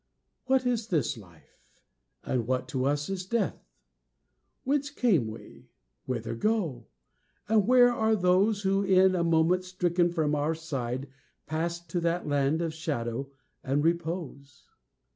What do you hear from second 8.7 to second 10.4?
in a moment stricken from